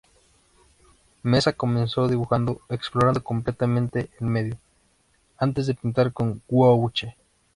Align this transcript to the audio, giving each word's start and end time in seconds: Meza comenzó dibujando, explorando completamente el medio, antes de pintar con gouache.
Meza 1.21 1.53
comenzó 1.53 2.07
dibujando, 2.07 2.61
explorando 2.69 3.23
completamente 3.23 4.09
el 4.19 4.25
medio, 4.25 4.57
antes 5.37 5.67
de 5.67 5.75
pintar 5.75 6.11
con 6.11 6.41
gouache. 6.49 7.15